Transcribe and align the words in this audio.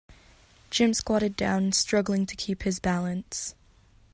Jim 0.71 0.95
squatted 0.95 1.35
down, 1.35 1.71
struggling 1.71 2.25
to 2.25 2.35
keep 2.35 2.63
his 2.63 2.79
balance. 2.79 3.53